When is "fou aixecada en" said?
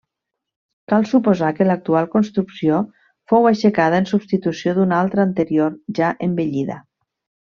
3.33-4.09